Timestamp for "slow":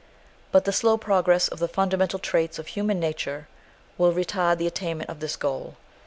0.71-0.97